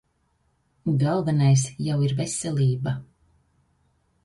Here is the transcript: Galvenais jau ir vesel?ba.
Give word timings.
Galvenais 1.01 1.63
jau 1.89 1.99
ir 2.07 2.13
vesel?ba. 2.23 2.93